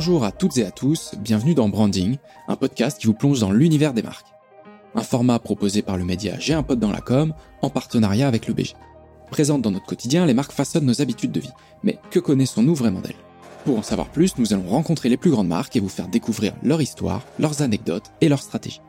[0.00, 2.16] Bonjour à toutes et à tous, bienvenue dans Branding,
[2.48, 4.28] un podcast qui vous plonge dans l'univers des marques.
[4.94, 8.46] Un format proposé par le média J'ai un pote dans la com, en partenariat avec
[8.46, 8.72] le BG.
[9.30, 11.52] Présentes dans notre quotidien, les marques façonnent nos habitudes de vie.
[11.82, 13.12] Mais que connaissons-nous vraiment d'elles?
[13.66, 16.54] Pour en savoir plus, nous allons rencontrer les plus grandes marques et vous faire découvrir
[16.62, 18.80] leur histoire, leurs anecdotes et leurs stratégies.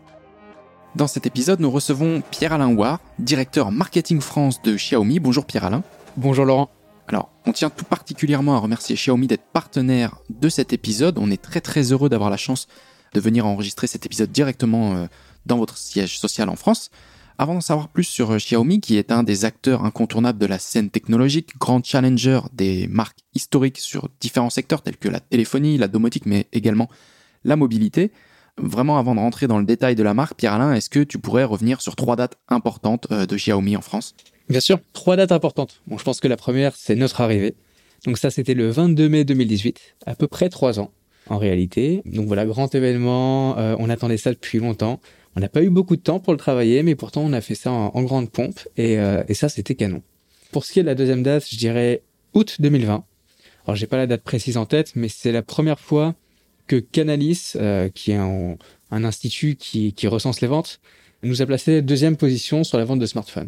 [0.96, 5.20] Dans cet épisode, nous recevons Pierre-Alain Ouard, directeur marketing France de Xiaomi.
[5.20, 5.84] Bonjour Pierre-Alain.
[6.16, 6.70] Bonjour Laurent.
[7.12, 11.18] Alors, on tient tout particulièrement à remercier Xiaomi d'être partenaire de cet épisode.
[11.18, 12.70] On est très très heureux d'avoir la chance
[13.14, 15.08] de venir enregistrer cet épisode directement euh,
[15.46, 16.90] dans votre siège social en France.
[17.38, 20.58] Avant d'en savoir plus sur euh, Xiaomi, qui est un des acteurs incontournables de la
[20.58, 25.90] scène technologique, grand challenger des marques historiques sur différents secteurs tels que la téléphonie, la
[25.90, 26.90] domotique, mais également
[27.44, 28.14] la mobilité,
[28.58, 31.44] vraiment avant de rentrer dans le détail de la marque, Pierre-Alain, est-ce que tu pourrais
[31.44, 34.16] revenir sur trois dates importantes euh, de Xiaomi en France?
[34.52, 35.82] Bien sûr, trois dates importantes.
[35.88, 37.56] Bon, je pense que la première, c'est notre arrivée.
[38.06, 40.92] Donc ça, c'était le 22 mai 2018, à peu près trois ans
[41.28, 42.02] en réalité.
[42.04, 45.00] Donc voilà, grand événement, euh, on attendait ça depuis longtemps.
[45.38, 47.56] On n'a pas eu beaucoup de temps pour le travailler, mais pourtant on a fait
[47.56, 50.02] ça en, grande pompe et, euh, et ça, c'était canon.
[50.52, 52.02] Pour ce qui est de la deuxième date, je dirais
[52.34, 53.06] août 2020.
[53.66, 56.14] Alors j'ai pas la date précise en tête, mais c'est la première fois
[56.68, 58.58] que Canalis, euh, qui est un,
[58.90, 60.82] un institut qui, qui recense les ventes,
[61.24, 63.48] nous a placé deuxième position sur la vente de smartphones.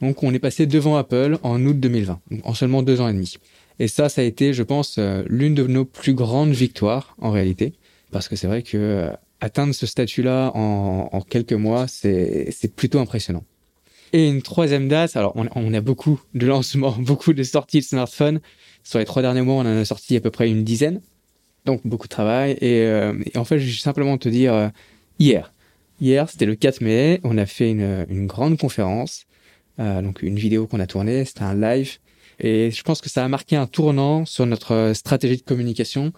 [0.00, 3.36] Donc on est passé devant Apple en août 2020, en seulement deux ans et demi.
[3.78, 7.30] Et ça, ça a été, je pense, euh, l'une de nos plus grandes victoires en
[7.30, 7.74] réalité,
[8.10, 13.44] parce que c'est vrai que euh, atteindre ce statut-là en, quelques mois, c'est plutôt impressionnant.
[14.12, 18.40] Et une troisième date, alors on, a beaucoup de lancements, beaucoup de sorties de smartphones.
[18.82, 21.00] Sur les trois derniers mois, on en a sorti à peu près une dizaine,
[21.64, 22.52] donc beaucoup de travail.
[22.60, 24.70] Et, euh, en fait, je vais simplement te dire,
[25.18, 25.52] hier,
[26.00, 29.25] hier, c'était le 4 mai, on a fait une, une grande conférence euh,
[29.78, 31.98] donc une vidéo qu'on a tournée, c'était un live.
[32.38, 36.12] Et je pense que ça a marqué un tournant sur notre stratégie de communication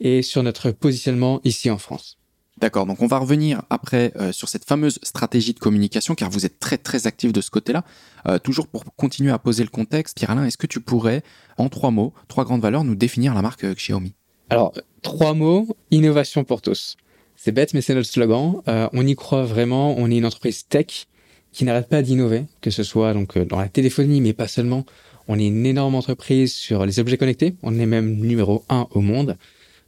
[0.00, 2.16] et sur notre positionnement ici en France.
[2.58, 6.44] D'accord, donc on va revenir après euh, sur cette fameuse stratégie de communication, car vous
[6.44, 7.84] êtes très très actif de ce côté-là.
[8.28, 11.22] Euh, toujours pour continuer à poser le contexte, Pierre-Alain, est-ce que tu pourrais,
[11.56, 14.14] en trois mots, trois grandes valeurs, nous définir la marque Xiaomi?
[14.50, 16.96] Alors, trois mots, innovation pour tous.
[17.34, 18.60] C'est bête, mais c'est notre slogan.
[18.66, 21.06] on y croit vraiment, on est une entreprise tech
[21.52, 24.84] qui n'arrête pas d'innover, que ce soit donc euh, dans la téléphonie, mais pas seulement.
[25.28, 27.54] On est une énorme entreprise sur les objets connectés.
[27.62, 29.36] On est même numéro un au monde.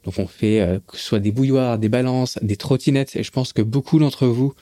[0.03, 3.15] Donc on fait euh, que ce soit des bouilloires, des balances, des trottinettes.
[3.15, 4.53] Et je pense que beaucoup d'entre vous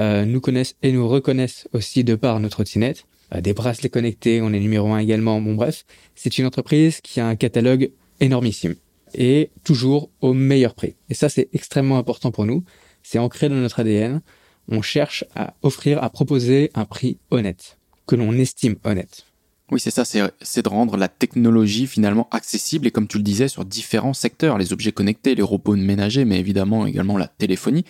[0.00, 3.06] euh, nous connaissent et nous reconnaissent aussi de par nos trottinettes.
[3.40, 5.40] des bracelets connectés, on est numéro un également.
[5.40, 5.84] Bon bref,
[6.14, 7.90] c'est une entreprise qui a un catalogue
[8.20, 8.74] énormissime
[9.14, 10.94] et toujours au meilleur prix.
[11.10, 12.64] Et ça c'est extrêmement important pour nous.
[13.02, 14.20] C'est ancré dans notre ADN
[14.68, 19.24] on cherche à offrir, à proposer un prix honnête, que l'on estime honnête.
[19.70, 23.48] Oui, c'est ça, c'est de rendre la technologie finalement accessible et comme tu le disais,
[23.48, 27.84] sur différents secteurs, les objets connectés, les robots ménagers, mais évidemment également la téléphonie.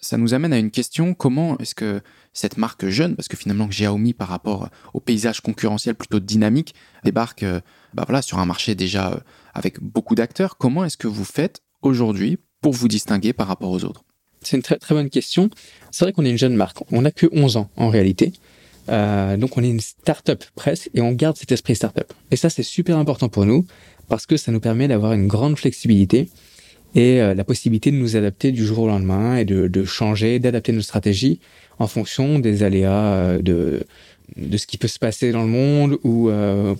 [0.00, 2.00] Ça nous amène à une question, comment est-ce que
[2.32, 7.44] cette marque jeune, parce que finalement Xiaomi par rapport au paysage concurrentiel plutôt dynamique, débarque
[7.44, 7.60] euh,
[7.94, 9.20] bah voilà, sur un marché déjà euh,
[9.54, 13.84] avec beaucoup d'acteurs, comment est-ce que vous faites aujourd'hui pour vous distinguer par rapport aux
[13.84, 14.02] autres?
[14.42, 15.50] C'est une très, très bonne question.
[15.90, 16.78] C'est vrai qu'on est une jeune marque.
[16.90, 18.32] On n'a que 11 ans en réalité.
[18.88, 22.12] Euh, donc on est une start-up presque et on garde cet esprit start-up.
[22.30, 23.64] Et ça c'est super important pour nous
[24.08, 26.28] parce que ça nous permet d'avoir une grande flexibilité
[26.94, 30.72] et euh, la possibilité de nous adapter du jour au lendemain et de, changer, d'adapter
[30.72, 31.38] nos stratégies
[31.78, 33.84] en fonction des aléas euh, de,
[34.36, 36.30] de ce qui peut se passer dans le monde ou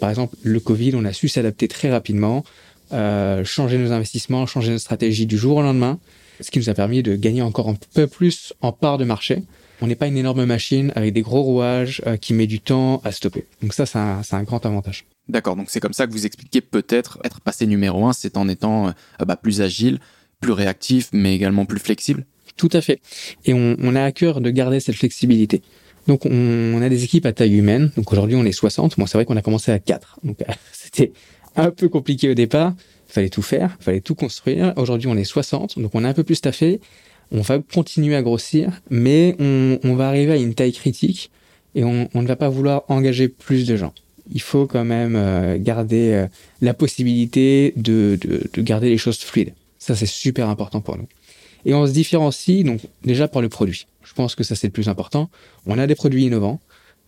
[0.01, 2.45] par exemple le Covid, on a su s'adapter très rapidement,
[2.91, 5.99] changer nos investissements, changer nos stratégies du jour au lendemain
[6.43, 9.43] ce qui nous a permis de gagner encore un peu plus en part de marché.
[9.81, 13.01] On n'est pas une énorme machine avec des gros rouages euh, qui met du temps
[13.05, 13.47] à stopper.
[13.63, 15.07] Donc ça, c'est un, grand avantage.
[15.29, 18.49] D'accord, donc c'est comme ça que vous expliquez peut-être être passé numéro un, c'est en
[18.49, 18.93] étant euh,
[19.27, 19.99] bah, plus agile,
[20.41, 22.27] plus réactif, mais également plus flexible.
[22.57, 23.01] Tout à fait.
[23.45, 25.63] Et on, a à cœur de garder cette flexibilité.
[26.07, 27.91] Donc on, a des équipes à taille humaine.
[27.97, 28.99] Donc aujourd'hui on est 60.
[28.99, 30.21] Moi c'est vrai qu'on a commencé à 4.
[30.23, 30.39] Donc
[30.73, 31.13] c'était
[31.57, 32.75] un peu compliqué au départ
[33.13, 34.73] fallait tout faire, fallait tout construire.
[34.77, 36.81] Aujourd'hui, on est 60, donc on est un peu plus staffé.
[37.31, 41.31] On va continuer à grossir, mais on, va arriver à une taille critique
[41.75, 43.93] et on, ne va pas vouloir engager plus de gens.
[44.33, 46.27] Il faut quand même euh, garder euh,
[46.61, 49.53] la possibilité de, de, garder les choses fluides.
[49.79, 51.09] Ça, c'est super important pour nous.
[51.65, 53.87] Et on se différencie donc déjà par le produit.
[54.03, 55.31] Je pense que ça, c'est le plus important.
[55.67, 56.61] On a des produits innovants,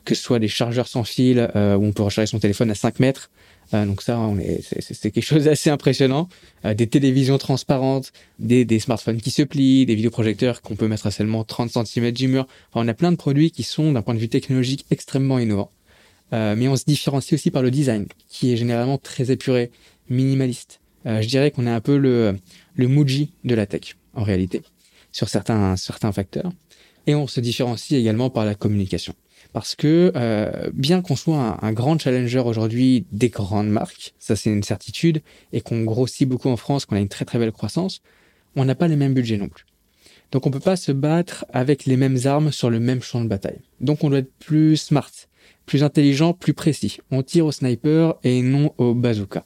[0.04, 2.74] que ce soit des chargeurs sans fil euh, où on peut recharger son téléphone à
[2.74, 3.30] 5 mètres,
[3.72, 4.20] euh, donc ça,
[4.80, 6.28] c'est, quelque chose d'assez impressionnant.
[6.64, 11.06] Euh, des télévisions transparentes, des, des, smartphones qui se plient, des vidéoprojecteurs qu'on peut mettre
[11.06, 12.46] à seulement 30 cm du mur.
[12.70, 15.70] Enfin, on a plein de produits qui sont, d'un point de vue technologique, extrêmement innovants.
[16.32, 19.70] Euh, mais on se différencie aussi par le design, qui est généralement très épuré,
[20.08, 20.80] minimaliste.
[21.04, 22.36] je dirais qu'on est un peu le,
[22.74, 24.62] le Muji de la tech, en réalité,
[25.12, 26.50] sur certains, certains facteurs.
[27.06, 29.14] Et on se différencie également par la communication.
[29.54, 34.50] Parce que euh, bien qu'on soit un, grand challenger aujourd'hui des grandes marques, ça c'est
[34.50, 35.22] une certitude,
[35.52, 38.02] et qu'on grossit beaucoup en France, qu'on a une très très belle croissance,
[38.56, 39.64] on n'a pas les mêmes budgets non plus.
[40.32, 43.28] Donc on peut pas se battre avec les mêmes armes sur le même champ de
[43.28, 43.60] bataille.
[43.80, 45.12] Donc on doit être plus smart,
[45.66, 46.98] plus intelligent, plus précis.
[47.12, 49.44] On tire au sniper et non au bazooka.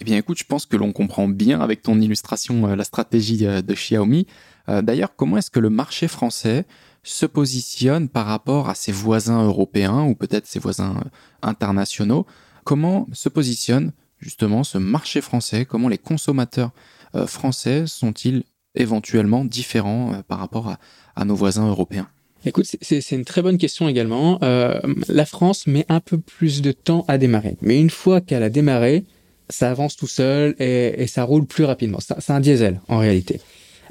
[0.00, 3.46] Eh bien écoute, je pense que l'on comprend bien avec ton illustration euh, la stratégie
[3.46, 4.26] euh, de Xiaomi.
[4.68, 6.64] D'ailleurs, comment est-ce que le marché français
[7.02, 11.08] se positionne par rapport à ses voisins européens ou peut-être ses voisins euh,
[11.42, 12.26] internationaux
[12.64, 15.64] Comment se positionne justement ce marché français?
[15.64, 16.72] Comment les consommateurs
[17.14, 18.44] euh, français sont-ils
[18.74, 20.76] éventuellement différents par rapport
[21.16, 22.08] à, nos voisins européens?
[22.44, 24.38] Écoute, c'est une très bonne question également.
[24.40, 28.50] la France met un peu plus de temps à démarrer, mais une fois qu'elle a
[28.50, 29.04] démarré,
[29.48, 31.98] ça avance tout seul et, et ça roule plus rapidement.
[32.00, 33.40] C'est un diesel en réalité.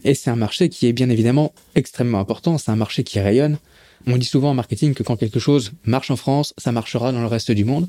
[0.04, 3.57] Et c'est un marché qui est bien évidemment extrêmement important, c'est un marché qui rayonne.
[4.07, 7.22] On dit souvent en marketing que quand quelque chose marche en France, ça marchera dans
[7.22, 7.88] le reste du monde.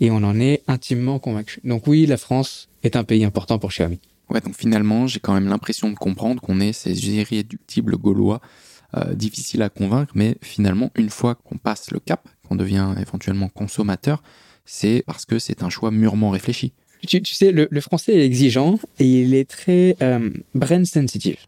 [0.00, 1.60] Et on en est intimement convaincu.
[1.64, 3.98] Donc oui, la France est un pays important pour Xiaomi.
[4.30, 8.40] Ouais, donc finalement, j'ai quand même l'impression de comprendre qu'on est ces irréductibles gaulois
[8.96, 13.48] euh, difficiles à convaincre, mais finalement, une fois qu'on passe le cap, qu'on devient éventuellement
[13.48, 14.22] consommateur,
[14.64, 16.72] c'est parce que c'est un choix mûrement réfléchi.
[17.06, 21.38] Tu, sais, le, français est exigeant et il est très euh, brand sensitive.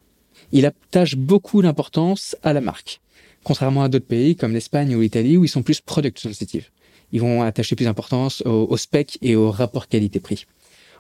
[0.52, 3.00] Il attache beaucoup d'importance à la marque,
[3.44, 6.68] contrairement à d'autres pays comme l'Espagne ou l'Italie où ils sont plus product sensitive.
[7.12, 10.46] Ils vont attacher plus d'importance au, spec et au rapport qualité-prix.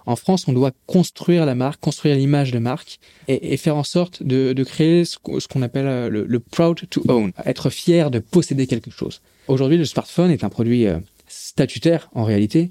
[0.06, 2.98] En France, on doit construire la marque, construire l'image de marque
[3.28, 7.70] et, faire en sorte de, créer ce, qu'on appelle euh, le, proud to own, être
[7.70, 9.20] fier de posséder quelque chose.
[9.46, 10.98] Aujourd'hui, le smartphone est un produit euh,
[11.28, 12.70] statutaire en réalité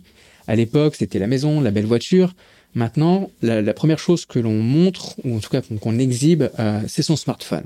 [0.50, 2.34] à l'époque, c'était la maison, la belle voiture.
[2.74, 7.04] Maintenant, la, première chose que l'on montre, ou en tout cas qu'on exhibe, euh, c'est
[7.04, 7.66] son smartphone.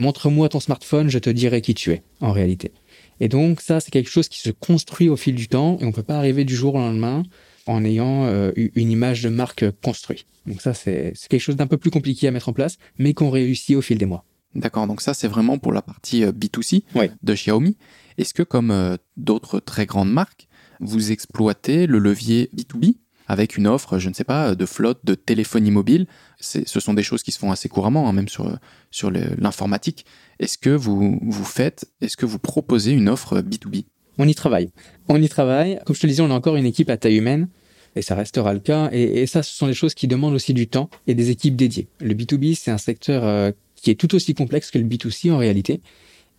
[0.00, 2.72] Montre-moi ton smartphone, je te dirai qui tu es, en réalité.
[3.20, 5.92] Et donc ça, c'est quelque chose qui se construit au fil du temps, et on
[5.92, 7.22] peut pas arriver du jour au lendemain
[7.66, 10.26] en ayant euh, une image de marque construite.
[10.44, 13.30] Donc ça, c'est quelque chose d'un peu plus compliqué à mettre en place, mais qu'on
[13.30, 14.24] réussit au fil des mois.
[14.56, 16.82] D'accord, donc ça c'est vraiment pour la partie euh, B2C
[17.22, 17.76] de Xiaomi.
[18.18, 20.48] Est-ce que comme d'autres très grandes marques,
[20.80, 25.14] vous exploitez le levier B2B avec une offre, je ne sais pas, de flotte de
[25.14, 26.06] téléphonie mobile.
[26.40, 28.58] Ce sont des choses qui se font assez couramment, hein, même sur,
[28.90, 30.04] sur l'informatique.
[30.38, 33.86] Est-ce que vous, vous faites, est-ce que vous proposez une offre B2B
[34.18, 34.70] On y travaille.
[35.08, 35.78] On y travaille.
[35.86, 37.48] Comme je te le disais, on a encore une équipe à taille humaine
[37.96, 38.90] et ça restera le cas.
[38.92, 41.88] Et, ça, ce sont des choses qui demandent aussi du temps et des équipes dédiées.
[42.00, 45.38] Le B2B, c'est un secteur euh, qui est tout aussi complexe que le B2C en
[45.38, 45.80] réalité.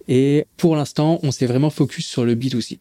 [0.07, 2.79] Et pour l'instant, on s'est vraiment focus sur le B2C.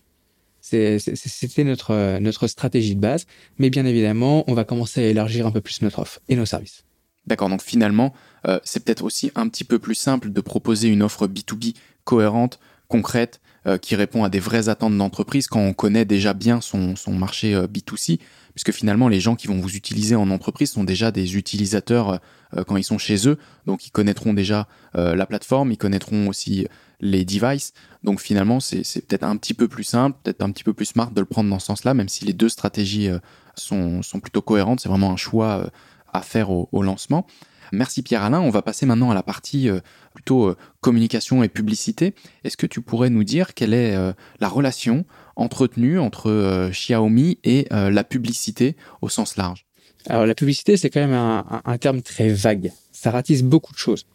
[0.99, 3.27] C'était notre, notre stratégie de base.
[3.59, 6.47] Mais bien évidemment, on va commencer à élargir un peu plus notre offre et nos
[6.47, 6.85] services.
[7.27, 8.13] D'accord, donc finalement,
[8.47, 11.75] euh, c'est peut-être aussi un petit peu plus simple de proposer une offre B2B
[12.05, 16.61] cohérente, concrète, euh, qui répond à des vraies attentes d'entreprise quand on connaît déjà bien
[16.61, 18.19] son, son marché euh, B2C,
[18.53, 22.21] puisque finalement les gens qui vont vous utiliser en entreprise sont déjà des utilisateurs
[22.69, 23.37] quand ils sont chez eux,
[23.67, 26.69] donc ils connaîtront déjà la plateforme, ils connaîtront aussi
[27.05, 27.73] les devices.
[28.03, 31.11] Donc finalement, c'est peut-être un petit peu plus simple, peut-être un petit peu plus smart
[31.11, 33.19] de le prendre dans ce sens-là, même si les deux stratégies euh,
[33.55, 34.81] sont, sont plutôt cohérentes.
[34.81, 35.67] C'est vraiment un choix euh,
[36.13, 37.27] à faire au, lancement.
[37.73, 38.41] Merci Pierre-Alain.
[38.41, 39.81] On va passer maintenant à la partie euh,
[40.15, 42.15] plutôt communication et publicité.
[42.43, 43.97] Est-ce que tu pourrais nous dire quelle est
[44.39, 49.67] la relation entretenue entre Xiaomi et la publicité au sens large?
[50.07, 52.71] Alors la publicité, c'est quand même un, un terme très vague.
[52.93, 54.07] Ça ratisse beaucoup de choses.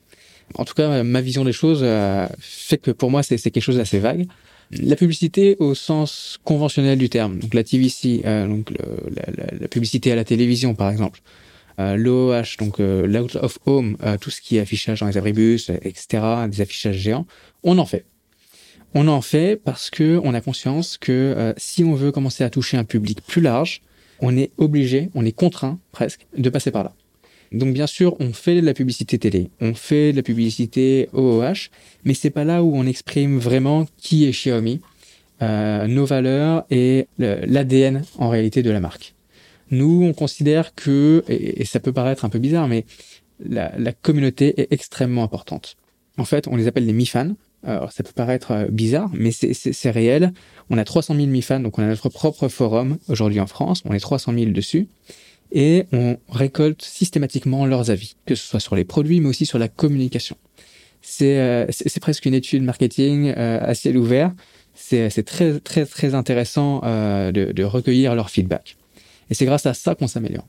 [0.55, 3.77] En tout cas, ma vision des choses euh, fait que pour moi, c'est quelque chose
[3.77, 4.27] d'assez vague.
[4.71, 8.71] La publicité au sens conventionnel du terme, donc la TVC, euh, donc
[9.59, 11.21] la, publicité à la télévision par exemple,
[11.79, 15.71] euh, l'OOH, donc euh, l'out of home, tout ce qui est affichage dans les abribus,
[15.81, 17.25] etc., des affichages géants,
[17.63, 18.05] on en fait.
[18.93, 22.77] On en fait parce que on a conscience que si on veut commencer à toucher
[22.77, 23.81] un public plus large,
[24.19, 26.93] on est obligé, on est contraint presque de passer par là.
[27.51, 31.69] Donc bien sûr, on fait de la publicité télé, on fait de la publicité OOH,
[32.03, 34.81] mais c'est pas là où on exprime vraiment qui est Xiaomi,
[35.41, 39.15] euh, nos valeurs et l'ADN en réalité de la marque.
[39.71, 42.85] Nous, on considère que, et, ça peut paraître un peu bizarre, mais
[43.43, 45.77] la, communauté est extrêmement importante.
[46.17, 47.35] En fait, on les appelle les mi-fans.
[47.63, 50.33] Alors, ça peut paraître euh, bizarre, mais c'est réel.
[50.69, 53.81] On a 300 000 mi-fans, donc on a notre propre forum aujourd'hui en France.
[53.85, 54.87] On est 300 000 dessus
[55.51, 59.59] et on récolte systématiquement leurs avis, que ce soit sur les produits, mais aussi sur
[59.59, 60.35] la communication.
[61.01, 61.65] C'est euh,
[62.01, 64.33] presque une étude marketing euh, à ciel ouvert.
[64.75, 68.77] C'est très très très intéressant euh, de, de, recueillir leur feedback.
[69.29, 70.47] Et c'est grâce à ça qu'on s'améliore.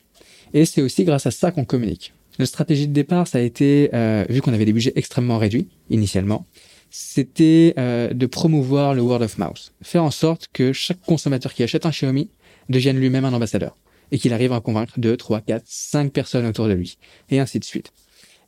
[0.53, 2.13] Et c'est aussi grâce à ça qu'on communique.
[2.39, 5.69] Notre stratégie de départ, ça a été, euh, vu qu'on avait des budgets extrêmement réduits
[5.91, 6.47] initialement,
[6.91, 11.63] c'était euh, de promouvoir le word of mouth, faire en sorte que chaque consommateur qui
[11.63, 12.31] achète un Xiaomi
[12.69, 13.77] devienne lui-même un ambassadeur
[14.13, 16.99] et qu'il arrive à convaincre deux, trois, quatre, cinq personnes autour de lui
[17.31, 17.93] et ainsi de suite.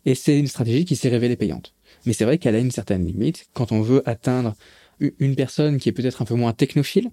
[0.04, 1.74] Et c'est une stratégie qui s'est révélée payante.
[2.06, 3.46] Mais c'est vrai qu'elle a une certaine limite.
[3.52, 4.54] Quand on veut atteindre
[5.18, 7.10] une personne qui est peut-être un peu moins technophile,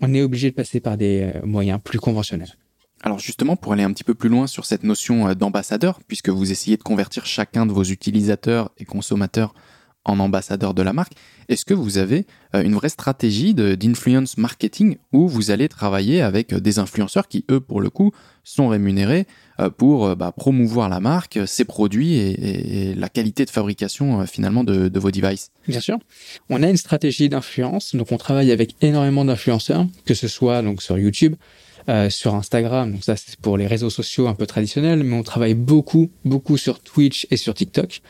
[0.00, 2.56] on est obligé de passer par des euh, moyens plus conventionnels.
[3.02, 6.28] Alors justement, pour aller un petit peu plus loin sur cette notion euh, d'ambassadeur, puisque
[6.28, 9.54] vous essayez de convertir chacun de vos utilisateurs et consommateurs
[10.04, 11.12] en ambassadeur de la marque,
[11.48, 16.54] est-ce que vous avez euh, une vraie stratégie d'influence marketing où vous allez travailler avec
[16.54, 18.12] des influenceurs qui, eux, pour le coup,
[18.44, 19.26] sont rémunérés
[19.76, 25.10] pour bah, promouvoir la marque, ses produits et, la qualité de fabrication finalement de, vos
[25.10, 25.50] devices?
[25.68, 25.98] Bien sûr.
[26.48, 30.98] On a une stratégie d'influence, donc on travaille avec énormément d'influenceurs, que ce soit sur
[30.98, 31.36] YouTube,
[31.88, 35.22] euh, sur Instagram, donc ça c'est pour les réseaux sociaux un peu traditionnels, mais on
[35.22, 38.02] travaille beaucoup, beaucoup sur Twitch et sur TikTok.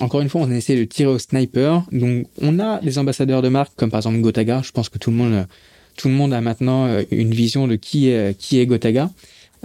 [0.00, 1.84] Encore une fois, on essaie de tirer au sniper.
[1.92, 4.62] Donc, on a des ambassadeurs de marque comme par exemple Gotaga.
[4.64, 5.46] Je pense que tout le monde,
[5.96, 9.10] tout le monde a maintenant euh, une vision de qui est, qui est Gotaga,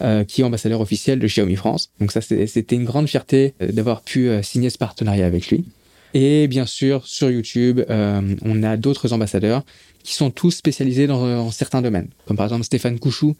[0.01, 1.91] euh, qui est ambassadeur officiel de Xiaomi France.
[1.99, 5.65] Donc ça, c'était une grande fierté d'avoir pu signer ce partenariat avec lui.
[6.13, 9.63] Et bien sûr, sur YouTube, on a d'autres ambassadeurs
[10.03, 13.35] qui sont tous spécialisés dans, certains domaines, comme par exemple Stéphane Couchou,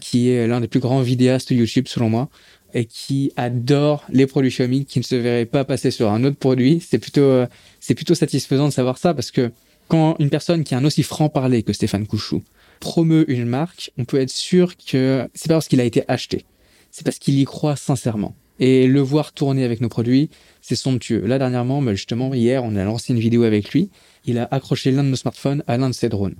[0.00, 2.28] qui est l'un des plus grands vidéastes YouTube selon moi,
[2.74, 6.36] et qui adore les produits Xiaomi, qui ne se verrait pas passer sur un autre
[6.36, 6.84] produit.
[6.86, 7.46] C'est plutôt, euh,
[7.80, 9.50] c'est plutôt satisfaisant de savoir ça parce que
[9.88, 12.42] quand une personne qui a un aussi franc parler que Stéphane Couchou
[12.80, 16.44] promeut une marque, on peut être sûr que c'est pas parce qu'il a été acheté,
[16.90, 18.34] c'est parce qu'il y croit sincèrement.
[18.60, 21.24] Et le voir tourner avec nos produits, c'est somptueux.
[21.24, 23.88] Là, dernièrement, bah, justement, hier, on a lancé une vidéo avec lui.
[24.24, 26.34] Il a accroché l'un de nos smartphones à l'un de ses drones.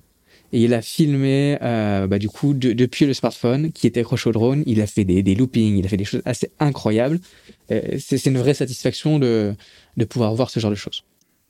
[0.53, 4.33] Et il a filmé, euh, bah, du coup, depuis le smartphone qui était accroché au
[4.33, 7.21] drone, il a fait des, loopings, il a fait des choses assez incroyables.
[7.69, 9.55] C'est une vraie satisfaction de,
[10.09, 11.05] pouvoir voir ce genre de choses.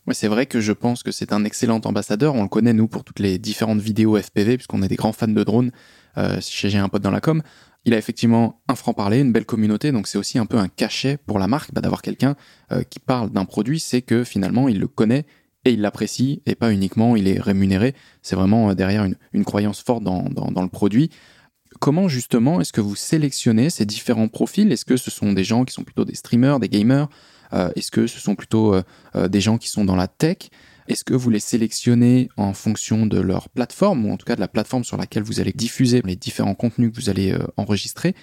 [0.07, 2.35] Ouais, c'est vrai que je pense que c'est un excellent ambassadeur.
[2.35, 5.29] On le connaît, nous, pour toutes les différentes vidéos FPV, puisqu'on est des grands fans
[5.29, 5.71] de drones
[6.17, 7.43] euh, chez J'ai un pote dans la com
[7.89, 11.17] il a effectivement un franc-parler, une belle communauté, donc c'est aussi un peu un cachet
[11.17, 12.37] pour la marque bah, d'avoir quelqu'un
[12.71, 15.25] euh, qui parle d'un produit, c'est que finalement il le connaît
[15.65, 19.83] et il l'apprécie, et pas uniquement il est rémunéré, c'est vraiment euh, derrière une, croyance
[19.83, 21.11] forte dans, le produit.
[21.81, 24.71] Comment justement est-ce que vous sélectionnez ces différents profils?
[24.73, 27.09] Est-ce que ce sont des gens qui sont plutôt des streamers, des gamers?
[27.53, 28.75] Euh, Est-ce que ce sont plutôt
[29.15, 30.51] des gens qui sont dans la tech?
[30.89, 34.41] Est-ce que vous les sélectionnez en fonction de leur plateforme, ou en tout cas de
[34.41, 38.15] la plateforme sur laquelle vous allez diffuser les différents contenus que vous allez euh, enregistrer?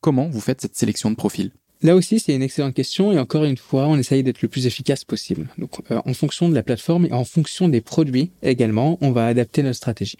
[0.00, 1.52] Comment vous faites cette sélection de profils?
[1.82, 4.66] Là aussi, c'est une excellente question et encore une fois, on essaye d'être le plus
[4.66, 5.48] efficace possible.
[5.58, 9.26] Donc, euh, en fonction de la plateforme et en fonction des produits également, on va
[9.26, 10.18] adapter notre stratégie.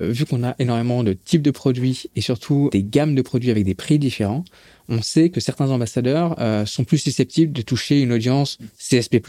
[0.00, 3.50] Euh, vu qu'on a énormément de types de produits et surtout des gammes de produits
[3.50, 4.44] avec des prix différents,
[4.88, 6.36] on sait que certains ambassadeurs
[6.66, 9.20] sont plus susceptibles de toucher une audience CSP+,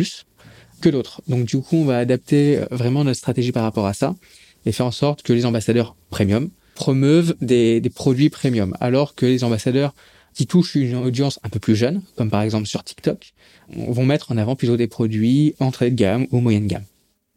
[0.80, 1.22] que d'autres.
[1.28, 4.16] Donc du coup, on va adapter euh, vraiment notre stratégie par rapport à ça
[4.66, 9.44] et faire en sorte que les ambassadeurs premium promeuvent des, produits premium, alors que les
[9.44, 9.94] ambassadeurs
[10.40, 13.34] qui touchent une audience un peu plus jeune, comme par exemple sur TikTok,
[13.76, 16.86] vont mettre en avant plutôt des produits entrée de gamme ou moyenne gamme.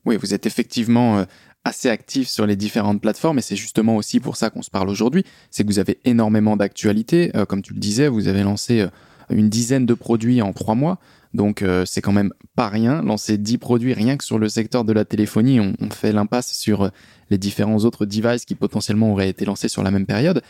[0.04, 1.24] Oui, vous êtes effectivement euh,
[1.64, 4.88] assez actif sur les différentes plateformes et c'est justement aussi pour ça qu'on se parle
[4.88, 5.24] aujourd'hui.
[5.50, 7.32] C'est que vous avez énormément d'actualités.
[7.34, 8.86] Euh, comme tu le disais, vous avez lancé
[9.30, 11.00] une dizaine de produits en trois mois.
[11.34, 13.02] Donc euh, c'est quand même pas rien.
[13.02, 16.82] Lancer 10 produits rien que sur le secteur de la téléphonie, on, fait l'impasse sur
[16.82, 16.88] euh,
[17.30, 20.42] les différents autres devices qui potentiellement auraient été lancés sur la même période.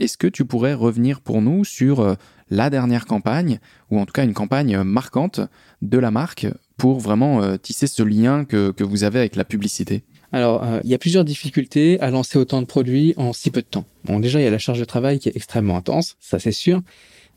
[0.00, 2.14] Est-ce que tu pourrais revenir pour nous sur euh,
[2.50, 5.40] la dernière campagne, ou en tout cas une campagne marquante
[5.82, 10.02] de la marque pour vraiment tisser ce lien que, que, vous avez avec la publicité?
[10.32, 13.66] Alors, il y a plusieurs difficultés à lancer autant de produits en si peu de
[13.66, 13.84] temps.
[14.04, 16.52] Bon, déjà, il y a la charge de travail qui est extrêmement intense, ça c'est
[16.52, 16.82] sûr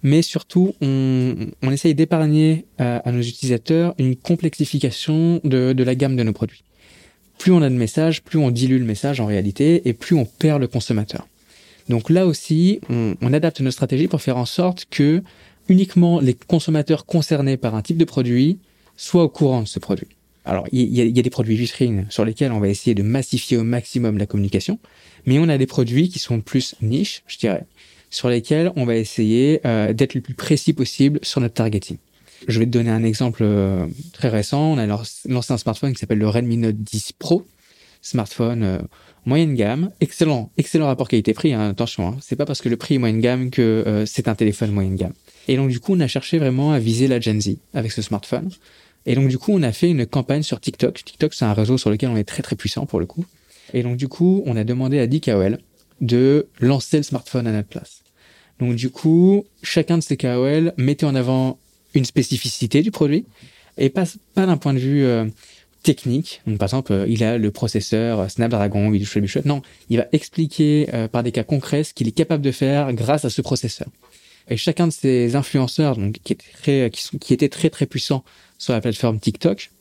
[0.04, 5.96] mais surtout, on, on essaye d'épargner à, à, nos utilisateurs une complexification de, de la
[5.96, 6.64] gamme de nos produits.
[7.40, 10.26] Plus on a de messages, plus on dilue le message en réalité, et plus on
[10.26, 11.28] perd le consommateur.
[11.90, 15.22] Donc là aussi, on, on adapte nos stratégies pour faire en sorte que
[15.70, 18.60] uniquement les consommateurs concernés par un type de produit
[18.98, 20.08] soient au courant de ce produit.
[20.46, 23.56] Alors, il y, y, a des produits vitrines sur lesquels on va essayer de massifier
[23.56, 24.78] au maximum la communication,
[25.26, 27.66] mais on a des produits qui sont plus niches, je dirais,
[28.10, 31.98] sur lesquels on va essayer euh, d'être le plus précis possible sur notre targeting.
[32.48, 34.74] Je vais te donner un exemple euh, très récent.
[34.74, 37.46] On a lancé un smartphone qui s'appelle le Redmi Note 10 Pro,
[38.04, 38.78] smartphone euh,
[39.26, 41.54] moyenne gamme, excellent, excellent rapport qualité-prix.
[41.54, 42.18] Hein, attention, hein.
[42.22, 45.14] c'est pas parce que le prix est moyenne gamme que c'est un téléphone moyenne gamme.
[45.48, 48.02] Et donc du coup, on a cherché vraiment à viser la Gen Z avec ce
[48.02, 48.50] smartphone.
[49.06, 51.04] Et donc du coup, on a fait une campagne sur TikTok.
[51.04, 53.26] TikTok, c'est un réseau sur lequel on est très très puissant pour le coup.
[53.74, 55.58] Et donc du coup, on a demandé à DKOL
[56.02, 58.04] de lancer le smartphone à notre place.
[58.60, 61.60] Donc du coup, chacun de ces KOL mettait en avant
[61.94, 63.26] une spécificité du produit
[63.78, 64.06] et pas,
[64.36, 65.26] pas d'un point de vue euh,
[65.84, 66.42] technique.
[66.48, 71.08] Donc, par exemple, euh, il a le processeur Snapdragon 8 Non, il va expliquer euh,
[71.08, 73.88] par des cas concrets ce qu'il est capable de faire grâce à ce processeur.
[74.50, 77.86] Et chacun de ces influenceurs, donc qui étaient très, qui, sont, qui étaient très très
[77.86, 78.24] puissants
[78.58, 79.72] sur la plateforme TikTok,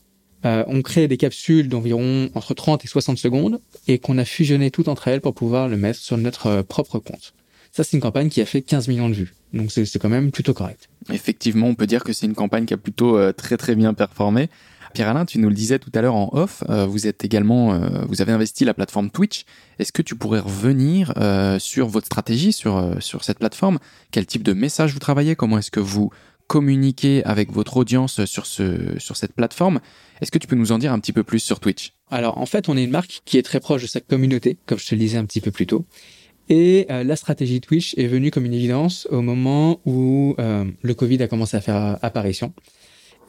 [0.45, 4.71] euh, ont créé des capsules d'environ entre 30 et 60 secondes et qu'on a fusionné
[4.71, 7.33] tout entre elles pour pouvoir le mettre sur notre propre compte.
[7.73, 9.33] Ça, c'est une campagne qui a fait 15 millions de vues.
[9.51, 10.89] Donc c'est quand même plutôt correct.
[11.11, 13.93] Effectivement, on peut dire que c'est une campagne qui a plutôt euh, très très bien
[13.93, 14.49] performé.
[14.93, 18.05] Pierre-Alain, tu nous le disais tout à l'heure en off, euh, vous êtes également, euh,
[18.07, 19.45] vous avez investi la plateforme Twitch.
[19.79, 21.13] Est-ce que tu pourrais revenir
[21.59, 23.79] sur votre stratégie sur cette plateforme?
[24.11, 25.35] Quel type de message vous travaillez?
[25.35, 26.11] Comment est-ce que vous
[26.47, 29.79] communiquez avec votre audience sur ce sur cette plateforme?
[30.21, 31.93] Est-ce que tu peux nous en dire un petit peu plus sur Twitch?
[32.11, 34.77] Alors en fait, on est une marque qui est très proche de sa communauté, comme
[34.77, 35.85] je te le disais un petit peu plus tôt.
[36.49, 40.93] Et euh, la stratégie Twitch est venue comme une évidence au moment où euh, le
[40.93, 42.53] Covid a commencé à faire apparition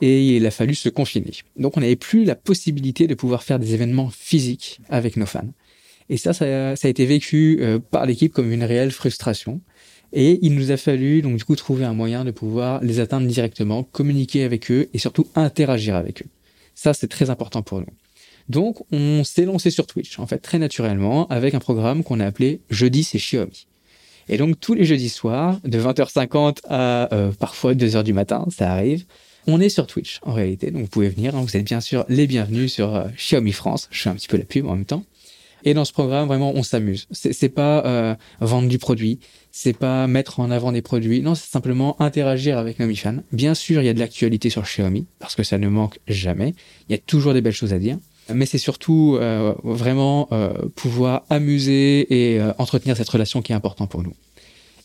[0.00, 1.32] et il a fallu se confiner.
[1.56, 5.52] Donc on n'avait plus la possibilité de pouvoir faire des événements physiques avec nos fans.
[6.10, 9.60] Et ça, ça, a été vécu euh, par l'équipe comme une réelle frustration.
[10.12, 13.26] Et il nous a fallu donc du coup trouver un moyen de pouvoir les atteindre
[13.26, 16.28] directement, communiquer avec eux et surtout interagir avec eux.
[16.74, 17.86] Ça, c'est très important pour nous.
[18.48, 22.26] Donc, on s'est lancé sur Twitch, en fait, très naturellement, avec un programme qu'on a
[22.26, 23.66] appelé Jeudi, c'est Xiaomi.
[24.28, 28.70] Et donc, tous les jeudis soirs, de 20h50 à euh, parfois 2h du matin, ça
[28.72, 29.06] arrive,
[29.46, 30.70] on est sur Twitch, en réalité.
[30.70, 33.88] Donc, vous pouvez venir, hein, vous êtes bien sûr les bienvenus sur euh, Xiaomi France.
[33.90, 35.04] Je fais un petit peu la pub en même temps.
[35.66, 37.06] Et dans ce programme, vraiment, on s'amuse.
[37.10, 39.18] C'est pas euh, vendre du produit,
[39.50, 41.22] c'est pas mettre en avant des produits.
[41.22, 43.16] Non, c'est simplement interagir avec nos mi-fans.
[43.32, 46.54] Bien sûr, il y a de l'actualité sur Xiaomi, parce que ça ne manque jamais.
[46.88, 47.98] Il y a toujours des belles choses à dire
[48.32, 50.30] mais c'est surtout euh, vraiment
[50.76, 54.14] pouvoir amuser et entretenir cette relation qui est important pour nous.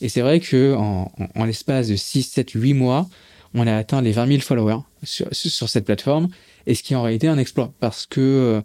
[0.01, 3.07] Et c'est vrai que en, en, l'espace de 6, 7, 8 mois,
[3.53, 6.29] on a atteint les 20 000 followers sur, sur cette plateforme,
[6.67, 8.61] et ce qui est en réalité un exploit, parce que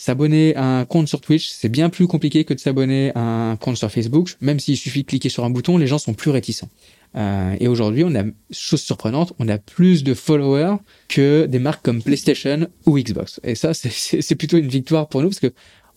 [0.00, 3.56] s'abonner à un compte sur Twitch, c'est bien plus compliqué que de s'abonner à un
[3.56, 6.30] compte sur Facebook, même s'il suffit de cliquer sur un bouton, les gens sont plus
[6.30, 6.70] réticents.
[7.16, 10.76] Euh, et aujourd'hui, on a, chose surprenante, on a plus de followers
[11.08, 13.40] que des marques comme PlayStation ou Xbox.
[13.44, 15.52] Et ça, c'est plutôt une victoire pour nous parce que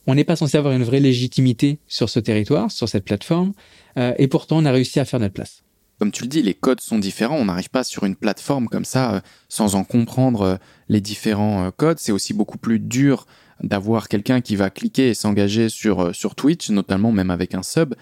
[0.06, 3.54] on n'est pas censé avoir une vraie légitimité sur ce territoire, sur cette plateforme,
[3.98, 5.63] euh, et pourtant on a réussi à faire notre place.
[6.00, 7.38] Comme tu le dis, les codes sont différents.
[7.38, 10.56] On n'arrive pas sur une plateforme comme ça euh, sans en comprendre euh,
[10.90, 12.00] les différents euh, codes.
[12.00, 13.26] C'est aussi beaucoup plus dur
[13.62, 17.94] d'avoir quelqu'un qui va cliquer et s'engager sur, Twitch, notamment même avec un sub,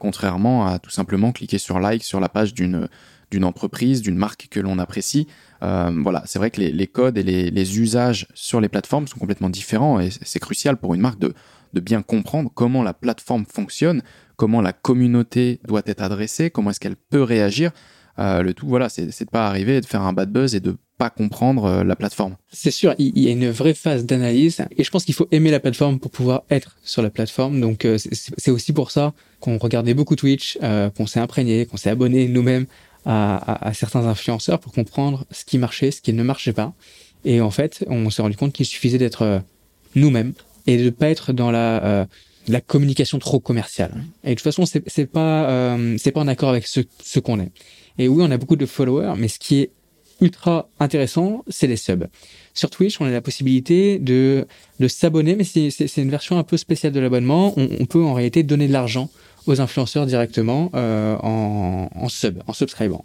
[0.00, 2.88] contrairement à tout simplement cliquer sur like sur la page d'une
[3.42, 5.26] entreprise, d'une marque que l'on apprécie.
[5.60, 10.00] voilà, c'est vrai que les, codes et les, usages sur les plateformes sont complètement différents
[10.00, 11.34] et c'est crucial pour une marque de
[11.80, 14.02] bien comprendre comment la plateforme fonctionne,
[14.42, 17.70] comment la communauté doit être adressée, comment est-ce qu'elle peut réagir.
[18.18, 20.76] Euh, le tout, voilà, c'est de pas arriver de faire un bad buzz et de
[20.98, 22.34] pas comprendre euh, la plateforme.
[22.52, 25.52] C'est sûr, il y a une vraie phase d'analyse et je pense qu'il faut aimer
[25.52, 27.60] la plateforme pour pouvoir être sur la plateforme.
[27.60, 30.58] Donc euh, c'est aussi pour ça qu'on regardait beaucoup Twitch,
[30.96, 32.66] qu'on s'est imprégné, qu'on s'est abonné nous-mêmes
[33.06, 36.74] à, à, certains influenceurs pour comprendre ce qui marchait, ce qui ne marchait pas.
[37.24, 39.40] Et en fait, on s'est rendu compte qu'il suffisait d'être
[39.94, 40.32] nous-mêmes
[40.66, 42.08] et de pas être dans la
[42.48, 43.92] la communication trop commerciale.
[44.24, 47.20] Et de toute façon, c'est, c'est pas euh, c'est pas en accord avec ce, ce
[47.20, 47.52] qu'on est.
[47.98, 49.70] Et oui, on a beaucoup de followers, mais ce qui est
[50.20, 52.06] ultra intéressant, c'est les subs.
[52.54, 54.46] Sur Twitch, on a la possibilité de
[54.80, 57.54] de s'abonner, mais c'est, c'est, c'est une version un peu spéciale de l'abonnement.
[57.56, 59.10] On, on, peut en réalité donner de l'argent
[59.46, 63.04] aux influenceurs directement euh, en, en sub, en subscribant.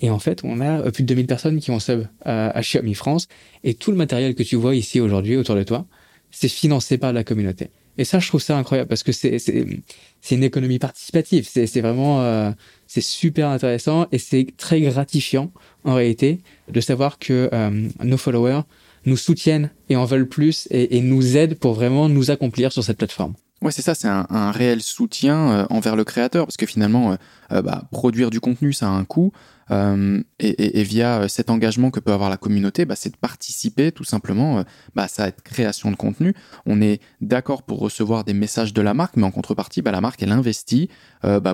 [0.00, 2.94] Et en fait, on a plus de 2000 personnes qui ont sub à, à Xiaomi
[2.94, 3.26] France.
[3.64, 5.86] Et tout le matériel que tu vois ici aujourd'hui autour de toi,
[6.30, 7.70] c'est financé par la communauté.
[7.98, 11.46] Et ça, je trouve ça incroyable parce que c'est c'est une économie participative.
[11.50, 12.52] C'est c'est vraiment euh,
[12.86, 15.52] c'est super intéressant et c'est très gratifiant
[15.84, 18.62] en réalité de savoir que euh, nos followers
[19.04, 22.84] nous soutiennent et en veulent plus et, et nous aident pour vraiment nous accomplir sur
[22.84, 23.34] cette plateforme.
[23.60, 27.16] Ouais, c'est ça, c'est un, réel soutien euh, envers le créateur, parce que finalement, euh,
[27.50, 29.32] euh, bah, produire du contenu, ça a un coût,
[29.70, 34.64] et, via cet engagement que peut avoir la communauté, bah, c'est de participer tout simplement
[34.94, 36.34] bah, à cette création de contenu.
[36.64, 40.00] On est d'accord pour recevoir des messages de la marque, mais en contrepartie, bah, la
[40.00, 40.88] marque, elle investit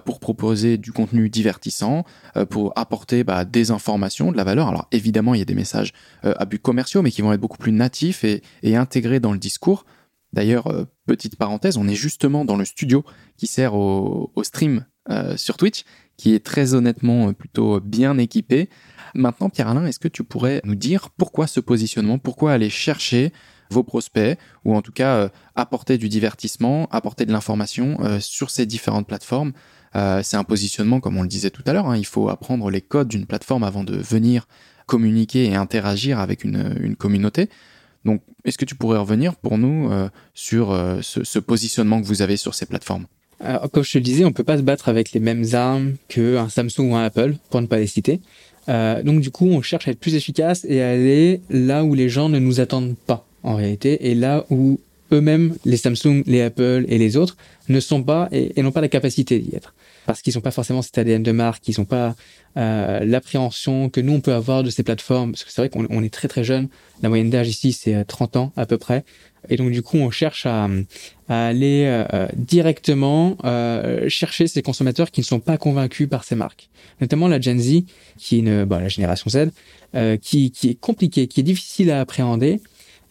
[0.05, 2.05] pour proposer du contenu divertissant,
[2.51, 4.69] pour apporter des informations, de la valeur.
[4.69, 7.59] Alors évidemment, il y a des messages à but commerciaux, mais qui vont être beaucoup
[7.59, 9.85] plus natifs et intégrés dans le discours.
[10.35, 13.05] D'ailleurs, euh, petite parenthèse, on est justement dans le studio
[13.37, 15.85] qui sert au, stream euh, sur Twitch,
[16.17, 18.69] qui est très honnêtement euh, plutôt bien équipé.
[19.15, 23.33] Maintenant, Pierre-Alain, est-ce que tu pourrais nous dire pourquoi ce positionnement, pourquoi aller chercher
[23.71, 29.07] vos prospects ou en tout cas apporter du divertissement, apporter de l'information sur ces différentes
[29.07, 29.53] plateformes?
[29.95, 32.81] C'est un positionnement, comme on le disait tout à l'heure, hein, il faut apprendre les
[32.81, 34.49] codes d'une plateforme avant de venir
[34.87, 37.49] communiquer et interagir avec une communauté.
[38.05, 39.91] Donc, est-ce que tu pourrais revenir pour nous
[40.35, 43.07] sur ce, ce positionnement que vous avez sur ces plateformes?
[43.41, 45.95] Alors, comme je te le disais, on peut pas se battre avec les mêmes armes
[46.09, 48.21] qu'un Samsung ou un Apple, pour ne pas les citer.
[48.69, 51.95] Euh, donc du coup, on cherche à être plus efficace et à aller là où
[51.95, 54.81] les gens ne nous attendent pas en réalité, et là où
[55.13, 57.37] eux-mêmes, les Samsung, les Apple et les autres,
[57.69, 59.75] ne sont pas et, n'ont pas la capacité d'y être.
[60.07, 62.15] Parce qu'ils n'ont pas forcément cet ADN de marque, ils n'ont pas
[62.57, 65.33] euh, l'appréhension que nous, on peut avoir de ces plateformes.
[65.33, 66.69] Parce que c'est vrai qu'on est très très jeune.
[67.03, 69.05] La moyenne d'âge ici, c'est 30 ans à peu près.
[69.49, 70.69] Et donc du coup, on cherche à,
[71.29, 76.35] à aller euh, directement euh, chercher ces consommateurs qui ne sont pas convaincus par ces
[76.35, 76.69] marques.
[77.01, 77.85] Notamment la Gen Z,
[78.19, 79.51] qui bah, la génération Z,
[79.95, 82.61] euh, qui, qui est compliquée, qui est difficile à appréhender.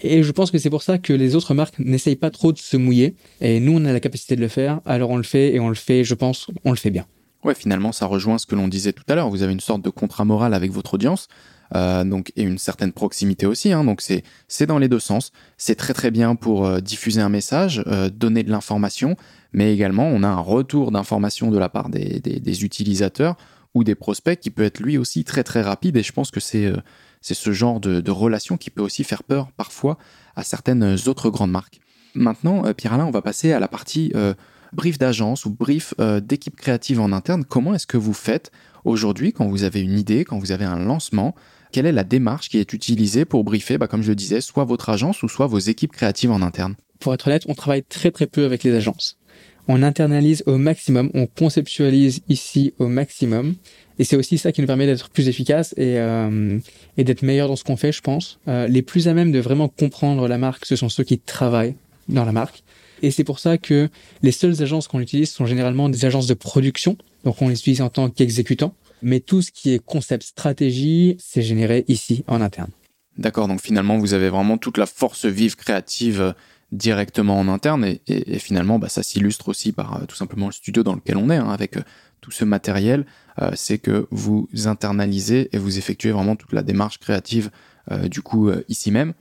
[0.02, 2.58] Et je pense que c'est pour ça que les autres marques n'essayent pas trop de
[2.58, 3.16] se mouiller.
[3.42, 4.82] Et nous, on a la capacité de le faire.
[4.86, 7.06] Alors on le fait et on le fait, je pense, on le fait bien.
[7.44, 9.30] Ouais, finalement, ça rejoint ce que l'on disait tout à l'heure.
[9.30, 11.28] Vous avez une sorte de contrat moral avec votre audience.
[11.76, 13.72] Euh, donc et une certaine proximité aussi.
[13.72, 15.32] Hein, donc c'est dans les deux sens.
[15.58, 19.16] C'est très très bien pour euh, diffuser un message, euh, donner de l'information,
[19.54, 23.38] mais également on a un retour d'information de la part des, des, utilisateurs
[23.74, 25.98] ou des prospects qui peut être lui aussi très très rapide.
[25.98, 26.72] Et je pense que c'est
[27.24, 29.98] c'est ce genre de, relation qui peut aussi faire peur parfois
[30.36, 31.80] à certaines autres grandes marques.
[32.14, 34.14] Maintenant, Pierre-Alain, on va passer à la partie
[34.72, 37.44] brief d'agence ou brief d'équipe créative en interne.
[37.44, 38.52] Comment est-ce que vous faites
[38.86, 41.34] aujourd'hui quand vous avez une idée, quand vous avez un lancement?
[41.74, 44.64] Quelle est la démarche qui est utilisée pour briefer, bah, comme je le disais, soit
[44.64, 46.76] votre agence ou soit vos équipes créatives en interne?
[47.00, 49.18] Pour être honnête, on travaille très très peu avec les agences.
[49.68, 53.56] On internalise au maximum, on conceptualise ici au maximum.
[54.00, 56.60] Et c'est aussi ça qui nous permet d'être plus efficace et, euh,
[56.98, 58.40] et d'être meilleur dans ce qu'on fait, je pense.
[58.48, 61.76] Euh, les plus à même de vraiment comprendre la marque, ce sont ceux qui travaillent
[62.10, 62.64] dans la marque.
[63.02, 63.90] Et c'est pour ça que
[64.22, 66.98] les seules agences qu'on utilise sont généralement des agences de production.
[67.24, 68.74] Donc on les utilise en tant qu'exécutants
[69.04, 72.72] mais tout ce qui est concept stratégie, c'est généré ici en interne.
[73.18, 76.32] D'accord, donc finalement vous avez vraiment toute la force vive créative euh,
[76.74, 80.84] directement en interne et, finalement bah, ça s'illustre aussi par euh, tout simplement le studio
[80.84, 81.82] dans lequel on est hein, avec euh,
[82.22, 83.06] tout ce matériel,
[83.54, 87.52] c'est que vous internalisez et vous effectuez vraiment toute la démarche créative
[88.06, 89.12] du coup ici même.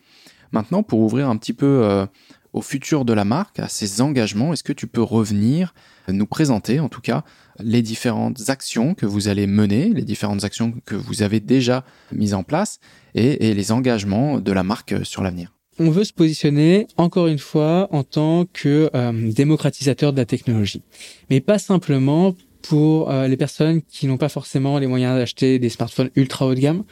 [0.53, 2.07] Maintenant pour ouvrir un petit peu
[2.53, 5.75] au futur de la marque, à ses engagements, est-ce que tu peux revenir
[6.09, 7.25] nous présenter en tout cas
[7.59, 12.35] les différentes actions que vous allez mener, les différentes actions que vous avez déjà mises
[12.35, 12.79] en place
[13.15, 15.53] et, les engagements de la marque sur l'avenir?
[15.79, 20.83] On veut se positionner encore une fois en tant que euh, démocratisateur de la technologie,
[21.31, 25.69] mais pas simplement pour euh, les personnes qui n'ont pas forcément les moyens d'acheter des
[25.69, 26.85] smartphones ultra haut de gamme.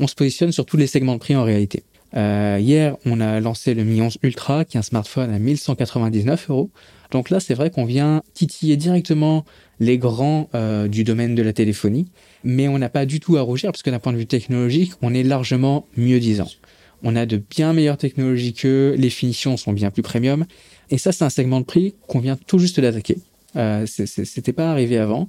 [0.00, 1.82] On se positionne sur tous les segments de prix en réalité.
[2.16, 6.50] Euh, hier, on a lancé le Mi 11 Ultra, qui est un smartphone à 1199
[6.50, 6.70] euros.
[7.10, 9.44] Donc là, c'est vrai qu'on vient titiller directement
[9.80, 12.06] les grands euh, du domaine de la téléphonie,
[12.44, 14.92] mais on n'a pas du tout à rougir parce que d'un point de vue technologique,
[15.02, 16.48] on est largement mieux disant.
[17.02, 20.46] On a de bien meilleures technologies que les finitions sont bien plus premium,
[20.90, 23.18] et ça, c'est un segment de prix qu'on vient tout juste d'attaquer.
[23.56, 25.28] Euh, C'était pas arrivé avant,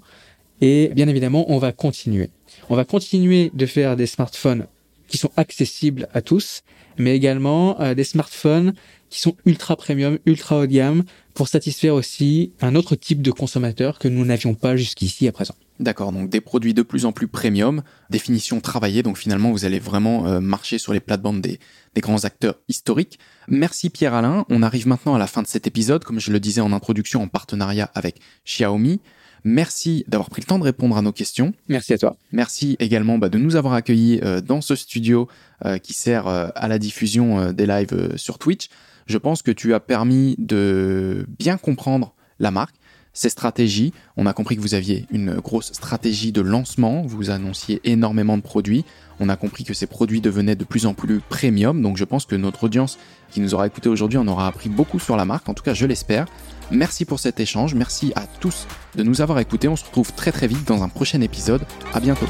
[0.61, 2.29] et bien évidemment, on va continuer.
[2.69, 4.65] On va continuer de faire des smartphones
[5.07, 6.63] qui sont accessibles à tous,
[6.97, 8.73] mais également euh, des smartphones
[9.09, 11.03] qui sont ultra premium, ultra haut de gamme,
[11.33, 15.55] pour satisfaire aussi un autre type de consommateur que nous n'avions pas jusqu'ici à présent.
[15.79, 19.79] D'accord, donc des produits de plus en plus premium, définition travaillée, donc finalement vous allez
[19.79, 21.57] vraiment euh, marcher sur les plates-bandes des,
[21.95, 23.17] des grands acteurs historiques.
[23.47, 26.59] Merci Pierre-Alain, on arrive maintenant à la fin de cet épisode, comme je le disais
[26.59, 28.99] en introduction, en partenariat avec Xiaomi.
[29.45, 31.53] Merci d'avoir pris le temps de répondre à nos questions.
[31.69, 32.17] Merci à toi.
[32.33, 35.29] Merci également bah, de nous avoir accueillis euh, dans ce studio
[35.63, 38.67] euh, qui sert à la diffusion des lives sur Twitch.
[39.05, 42.75] Je pense que tu as permis de bien comprendre la marque,
[43.13, 43.93] ses stratégies.
[44.17, 48.41] On a compris que vous aviez une grosse stratégie de lancement, vous annonciez énormément de
[48.41, 48.85] produits.
[49.19, 52.25] On a compris que ces produits devenaient de plus en plus premium, donc je pense
[52.25, 52.97] que notre audience
[53.31, 55.73] qui nous aura écouté aujourd'hui en aura appris beaucoup sur la marque, en tout cas
[55.73, 56.27] je l'espère.
[56.71, 60.31] Merci pour cet échange, merci à tous de nous avoir écoutés, on se retrouve très
[60.31, 62.27] très vite dans un prochain épisode, à bientôt.